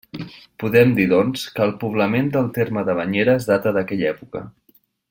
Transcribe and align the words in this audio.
Podem 0.63 0.93
dir, 0.99 1.05
doncs, 1.11 1.43
que 1.59 1.63
el 1.67 1.75
poblament 1.85 2.33
del 2.37 2.51
terme 2.59 2.87
de 2.91 2.99
Banyeres 3.03 3.49
data 3.55 3.79
d'aquella 3.79 4.13
època. 4.17 4.47